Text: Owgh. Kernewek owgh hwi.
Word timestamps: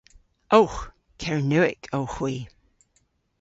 Owgh. 0.59 0.79
Kernewek 1.19 1.83
owgh 1.99 2.15
hwi. 2.17 2.35